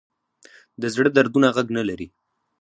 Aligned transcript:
د 0.81 0.83
زړه 0.93 1.09
دردونه 1.15 1.47
غږ 1.55 1.67
نه 1.77 1.83
لري 1.89 2.07